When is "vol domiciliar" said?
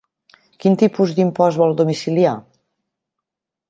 1.63-2.35